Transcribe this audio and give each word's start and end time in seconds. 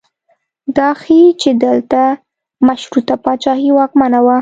دا 0.77 0.89
ښیي 1.01 1.27
چې 1.41 1.49
دلته 1.65 2.01
مشروطه 2.67 3.15
پاچاهي 3.23 3.69
واکمنه 3.73 4.19
وه. 4.25 4.37